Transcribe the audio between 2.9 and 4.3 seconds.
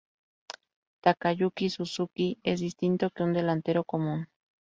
que un delantero común.